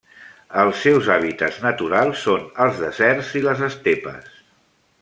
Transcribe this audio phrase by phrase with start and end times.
[0.61, 4.41] Els seus hàbitats naturals són els deserts i les estepes.